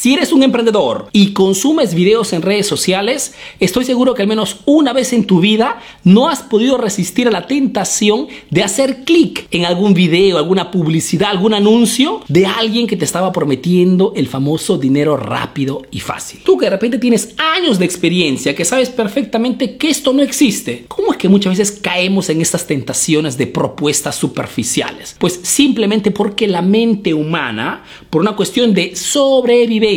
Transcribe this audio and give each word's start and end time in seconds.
Si 0.00 0.14
eres 0.14 0.32
un 0.32 0.42
emprendedor 0.42 1.10
y 1.12 1.34
consumes 1.34 1.92
videos 1.92 2.32
en 2.32 2.40
redes 2.40 2.66
sociales, 2.66 3.34
estoy 3.58 3.84
seguro 3.84 4.14
que 4.14 4.22
al 4.22 4.28
menos 4.28 4.60
una 4.64 4.94
vez 4.94 5.12
en 5.12 5.26
tu 5.26 5.40
vida 5.40 5.78
no 6.04 6.30
has 6.30 6.40
podido 6.42 6.78
resistir 6.78 7.28
a 7.28 7.30
la 7.30 7.46
tentación 7.46 8.26
de 8.48 8.62
hacer 8.62 9.04
clic 9.04 9.46
en 9.50 9.66
algún 9.66 9.92
video, 9.92 10.38
alguna 10.38 10.70
publicidad, 10.70 11.28
algún 11.28 11.52
anuncio 11.52 12.22
de 12.28 12.46
alguien 12.46 12.86
que 12.86 12.96
te 12.96 13.04
estaba 13.04 13.30
prometiendo 13.30 14.14
el 14.16 14.26
famoso 14.26 14.78
dinero 14.78 15.18
rápido 15.18 15.82
y 15.90 16.00
fácil. 16.00 16.40
Tú 16.46 16.56
que 16.56 16.64
de 16.64 16.70
repente 16.70 16.96
tienes 16.96 17.34
años 17.36 17.78
de 17.78 17.84
experiencia, 17.84 18.54
que 18.54 18.64
sabes 18.64 18.88
perfectamente 18.88 19.76
que 19.76 19.90
esto 19.90 20.14
no 20.14 20.22
existe, 20.22 20.86
¿cómo 20.88 21.12
es 21.12 21.18
que 21.18 21.28
muchas 21.28 21.58
veces 21.58 21.78
caemos 21.78 22.30
en 22.30 22.40
estas 22.40 22.66
tentaciones 22.66 23.36
de 23.36 23.48
propuestas 23.48 24.16
superficiales? 24.16 25.14
Pues 25.18 25.40
simplemente 25.42 26.10
porque 26.10 26.48
la 26.48 26.62
mente 26.62 27.12
humana, 27.12 27.84
por 28.08 28.22
una 28.22 28.34
cuestión 28.34 28.72
de 28.72 28.96
sobrevivencia, 28.96 29.89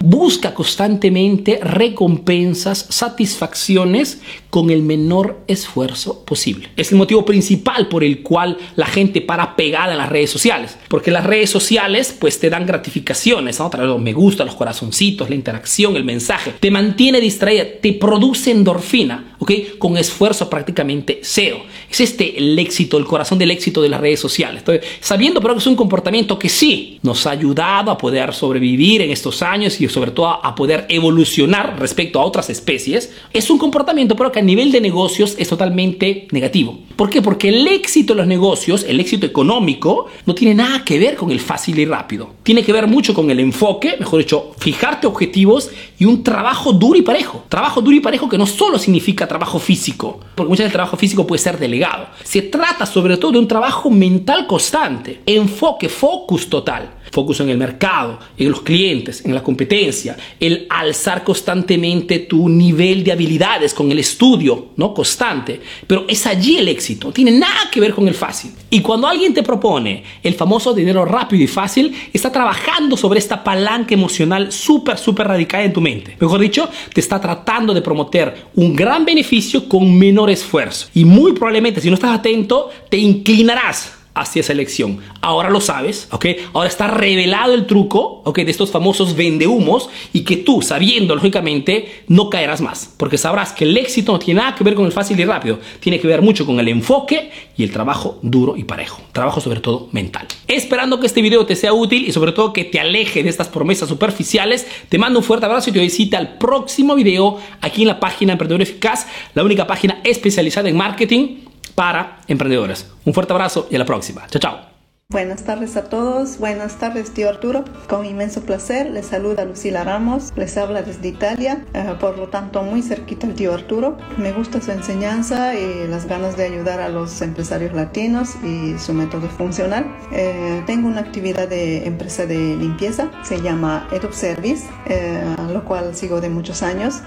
busca 0.00 0.54
constantemente 0.54 1.60
recompensas, 1.62 2.86
satisfacciones 2.90 4.20
con 4.50 4.70
el 4.70 4.82
menor 4.82 5.40
esfuerzo 5.46 6.24
posible. 6.24 6.70
Es 6.76 6.92
el 6.92 6.98
motivo 6.98 7.24
principal 7.24 7.88
por 7.88 8.02
el 8.02 8.22
cual 8.22 8.56
la 8.76 8.86
gente 8.86 9.20
para 9.20 9.56
pegada 9.56 9.92
en 9.92 9.98
las 9.98 10.08
redes 10.08 10.30
sociales, 10.30 10.78
porque 10.88 11.10
las 11.10 11.24
redes 11.24 11.50
sociales 11.50 12.16
pues 12.18 12.40
te 12.40 12.50
dan 12.50 12.66
gratificaciones, 12.66 13.58
¿no? 13.58 13.70
los 13.78 14.00
me 14.00 14.12
gusta, 14.12 14.44
los 14.44 14.54
corazoncitos, 14.54 15.28
la 15.28 15.34
interacción, 15.34 15.96
el 15.96 16.04
mensaje, 16.04 16.54
te 16.58 16.70
mantiene 16.70 17.20
distraída, 17.20 17.64
te 17.80 17.92
produce 17.92 18.50
endorfina, 18.50 19.36
¿ok? 19.38 19.52
Con 19.78 19.96
esfuerzo 19.96 20.48
prácticamente 20.48 21.20
cero. 21.22 21.58
Es 21.90 22.00
este 22.00 22.38
el 22.38 22.58
éxito, 22.58 22.96
el 22.98 23.04
corazón 23.04 23.38
del 23.38 23.50
éxito 23.50 23.82
de 23.82 23.88
las 23.88 24.00
redes 24.00 24.20
sociales. 24.20 24.60
Entonces, 24.60 24.84
sabiendo 25.00 25.40
pero 25.40 25.54
que 25.54 25.60
es 25.60 25.66
un 25.66 25.76
comportamiento 25.76 26.38
que 26.38 26.48
sí 26.48 26.98
nos 27.02 27.26
ha 27.26 27.30
ayudado 27.30 27.90
a 27.90 27.98
poder 27.98 28.34
sobrevivir 28.34 29.02
en 29.02 29.10
estos 29.10 29.42
años 29.42 29.80
y 29.80 29.88
sobre 29.88 30.10
todo 30.10 30.44
a 30.44 30.54
poder 30.54 30.86
evolucionar 30.88 31.78
respecto 31.78 32.20
a 32.20 32.24
otras 32.24 32.50
especies, 32.50 33.12
es 33.32 33.50
un 33.50 33.58
comportamiento 33.58 34.16
pero 34.16 34.32
que 34.32 34.37
a 34.38 34.42
nivel 34.42 34.72
de 34.72 34.80
negocios 34.80 35.34
es 35.38 35.48
totalmente 35.48 36.28
negativo. 36.30 36.78
¿Por 36.96 37.10
qué? 37.10 37.22
Porque 37.22 37.48
el 37.48 37.66
éxito 37.68 38.14
de 38.14 38.18
los 38.18 38.26
negocios, 38.26 38.84
el 38.88 38.98
éxito 38.98 39.26
económico, 39.26 40.06
no 40.26 40.34
tiene 40.34 40.54
nada 40.54 40.84
que 40.84 40.98
ver 40.98 41.16
con 41.16 41.30
el 41.30 41.40
fácil 41.40 41.78
y 41.78 41.84
rápido. 41.84 42.30
Tiene 42.42 42.64
que 42.64 42.72
ver 42.72 42.86
mucho 42.86 43.14
con 43.14 43.30
el 43.30 43.38
enfoque, 43.40 43.96
mejor 43.98 44.18
dicho, 44.18 44.52
fijarte 44.58 45.06
objetivos 45.06 45.70
y 45.98 46.04
un 46.06 46.22
trabajo 46.24 46.72
duro 46.72 46.98
y 46.98 47.02
parejo. 47.02 47.44
Trabajo 47.48 47.80
duro 47.80 47.96
y 47.96 48.00
parejo 48.00 48.28
que 48.28 48.38
no 48.38 48.46
solo 48.46 48.78
significa 48.78 49.28
trabajo 49.28 49.58
físico, 49.58 50.20
porque 50.34 50.48
muchas 50.48 50.64
veces 50.64 50.70
el 50.70 50.72
trabajo 50.72 50.96
físico 50.96 51.26
puede 51.26 51.42
ser 51.42 51.58
delegado. 51.58 52.06
Se 52.24 52.42
trata 52.42 52.86
sobre 52.86 53.16
todo 53.16 53.32
de 53.32 53.38
un 53.38 53.48
trabajo 53.48 53.90
mental 53.90 54.46
constante, 54.46 55.20
enfoque, 55.26 55.88
focus 55.88 56.48
total. 56.48 56.97
Focus 57.10 57.40
en 57.40 57.50
el 57.50 57.58
mercado, 57.58 58.18
en 58.36 58.50
los 58.50 58.62
clientes, 58.62 59.24
en 59.24 59.34
la 59.34 59.42
competencia, 59.42 60.16
el 60.38 60.66
alzar 60.68 61.24
constantemente 61.24 62.20
tu 62.20 62.48
nivel 62.48 63.04
de 63.04 63.12
habilidades 63.12 63.74
con 63.74 63.90
el 63.90 63.98
estudio, 63.98 64.68
¿no? 64.76 64.94
Constante. 64.94 65.60
Pero 65.86 66.04
es 66.08 66.26
allí 66.26 66.58
el 66.58 66.68
éxito, 66.68 67.08
no 67.08 67.12
tiene 67.12 67.32
nada 67.32 67.70
que 67.70 67.80
ver 67.80 67.94
con 67.94 68.08
el 68.08 68.14
fácil. 68.14 68.52
Y 68.70 68.80
cuando 68.80 69.06
alguien 69.06 69.34
te 69.34 69.42
propone 69.42 70.02
el 70.22 70.34
famoso 70.34 70.74
dinero 70.74 71.04
rápido 71.04 71.42
y 71.42 71.46
fácil, 71.46 71.94
está 72.12 72.30
trabajando 72.30 72.96
sobre 72.96 73.18
esta 73.18 73.42
palanca 73.42 73.94
emocional 73.94 74.52
súper, 74.52 74.98
súper 74.98 75.28
radical 75.28 75.62
en 75.62 75.72
tu 75.72 75.80
mente. 75.80 76.16
Mejor 76.20 76.40
dicho, 76.40 76.68
te 76.92 77.00
está 77.00 77.20
tratando 77.20 77.74
de 77.74 77.82
prometer 77.82 78.48
un 78.54 78.74
gran 78.74 79.04
beneficio 79.04 79.68
con 79.68 79.98
menor 79.98 80.30
esfuerzo. 80.30 80.88
Y 80.94 81.04
muy 81.04 81.32
probablemente, 81.32 81.80
si 81.80 81.88
no 81.88 81.94
estás 81.94 82.18
atento, 82.18 82.70
te 82.88 82.98
inclinarás 82.98 83.97
hacia 84.18 84.40
esa 84.40 84.52
elección. 84.52 84.98
Ahora 85.20 85.48
lo 85.48 85.60
sabes, 85.60 86.08
¿ok? 86.10 86.26
Ahora 86.52 86.68
está 86.68 86.88
revelado 86.88 87.54
el 87.54 87.66
truco, 87.66 88.22
¿ok? 88.24 88.40
De 88.40 88.50
estos 88.50 88.70
famosos 88.70 89.14
vendehumos 89.14 89.88
y 90.12 90.22
que 90.22 90.36
tú, 90.36 90.60
sabiendo 90.60 91.14
lógicamente, 91.14 92.02
no 92.08 92.28
caerás 92.28 92.60
más. 92.60 92.94
Porque 92.96 93.16
sabrás 93.16 93.52
que 93.52 93.64
el 93.64 93.76
éxito 93.76 94.12
no 94.12 94.18
tiene 94.18 94.40
nada 94.40 94.54
que 94.54 94.64
ver 94.64 94.74
con 94.74 94.86
el 94.86 94.92
fácil 94.92 95.18
y 95.20 95.24
rápido. 95.24 95.60
Tiene 95.80 96.00
que 96.00 96.08
ver 96.08 96.20
mucho 96.20 96.44
con 96.44 96.58
el 96.58 96.68
enfoque 96.68 97.30
y 97.56 97.62
el 97.62 97.70
trabajo 97.70 98.18
duro 98.22 98.56
y 98.56 98.64
parejo. 98.64 99.00
Trabajo 99.12 99.40
sobre 99.40 99.60
todo 99.60 99.88
mental. 99.92 100.26
Esperando 100.48 100.98
que 100.98 101.06
este 101.06 101.22
video 101.22 101.46
te 101.46 101.54
sea 101.54 101.72
útil 101.72 102.06
y 102.08 102.12
sobre 102.12 102.32
todo 102.32 102.52
que 102.52 102.64
te 102.64 102.80
aleje 102.80 103.22
de 103.22 103.28
estas 103.28 103.48
promesas 103.48 103.88
superficiales, 103.88 104.66
te 104.88 104.98
mando 104.98 105.20
un 105.20 105.24
fuerte 105.24 105.46
abrazo 105.46 105.70
y 105.70 105.72
te 105.72 105.80
visita 105.80 106.18
al 106.18 106.38
próximo 106.38 106.94
video 106.94 107.38
aquí 107.60 107.82
en 107.82 107.88
la 107.88 108.00
página 108.00 108.32
Emprendedor 108.32 108.62
Eficaz, 108.62 109.06
la 109.34 109.44
única 109.44 109.66
página 109.66 110.00
especializada 110.04 110.68
en 110.68 110.76
marketing 110.76 111.47
para 111.78 112.18
emprendedores. 112.26 112.90
Un 113.04 113.14
fuerte 113.14 113.32
abrazo 113.32 113.68
y 113.70 113.76
a 113.76 113.78
la 113.78 113.84
próxima. 113.84 114.26
Chao, 114.26 114.40
chao. 114.40 114.67
Buenas 115.10 115.44
tardes 115.44 115.74
a 115.78 115.84
todos, 115.84 116.36
buenas 116.36 116.76
tardes 116.76 117.14
tío 117.14 117.30
Arturo, 117.30 117.64
con 117.88 118.04
inmenso 118.04 118.42
placer 118.42 118.90
les 118.90 119.06
saluda 119.06 119.46
Lucila 119.46 119.82
Ramos, 119.82 120.34
les 120.36 120.58
habla 120.58 120.82
desde 120.82 121.08
Italia, 121.08 121.64
eh, 121.72 121.94
por 121.98 122.18
lo 122.18 122.28
tanto 122.28 122.62
muy 122.62 122.82
cerquita 122.82 123.26
el 123.26 123.32
tío 123.32 123.54
Arturo. 123.54 123.96
Me 124.18 124.32
gusta 124.32 124.60
su 124.60 124.70
enseñanza 124.70 125.54
y 125.54 125.88
las 125.88 126.04
ganas 126.04 126.36
de 126.36 126.44
ayudar 126.44 126.80
a 126.80 126.90
los 126.90 127.22
empresarios 127.22 127.72
latinos 127.72 128.34
y 128.44 128.78
su 128.78 128.92
método 128.92 129.30
funcional. 129.30 129.86
Eh, 130.12 130.62
tengo 130.66 130.88
una 130.88 131.00
actividad 131.00 131.48
de 131.48 131.86
empresa 131.86 132.26
de 132.26 132.56
limpieza, 132.56 133.10
se 133.22 133.40
llama 133.40 133.88
EduService, 133.90 134.66
Service, 134.66 134.68
eh, 134.90 135.24
lo 135.50 135.64
cual 135.64 135.94
sigo 135.96 136.20
de 136.20 136.28
muchos 136.28 136.62
años. 136.62 137.00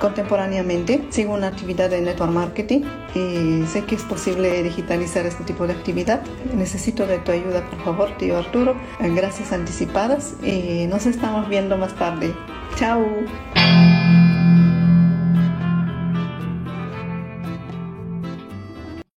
contemporáneamente 0.00 1.06
sigo 1.10 1.34
una 1.34 1.46
actividad 1.46 1.88
de 1.88 2.00
network 2.00 2.32
marketing 2.32 2.80
y 3.14 3.64
sé 3.66 3.84
que 3.84 3.94
es 3.94 4.02
posible 4.02 4.64
digitalizar 4.64 5.24
este 5.24 5.44
tipo 5.44 5.68
de 5.68 5.74
actividad. 5.74 6.20
Necesito 6.56 7.06
de 7.12 7.18
tu 7.20 7.32
ayuda, 7.32 7.62
por 7.70 7.78
favor, 7.84 8.10
tío 8.18 8.38
Arturo. 8.38 8.76
Gracias 8.98 9.52
anticipadas 9.52 10.36
y 10.42 10.86
nos 10.86 11.06
estamos 11.06 11.48
viendo 11.48 11.76
más 11.76 11.94
tarde. 11.94 12.34
Chao. 12.76 13.04